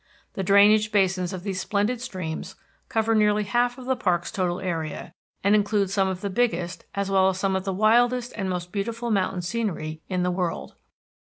[0.33, 2.55] The drainage basins of these splendid streams
[2.89, 7.11] cover nearly half of the park's total area, and include some of the biggest, as
[7.11, 10.73] well as some of the wildest and most beautiful mountain scenery in the world.